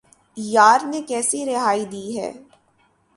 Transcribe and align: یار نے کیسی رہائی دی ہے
یار 0.37 0.79
نے 0.91 1.01
کیسی 1.07 1.45
رہائی 1.45 1.85
دی 1.91 2.05
ہے 2.17 2.31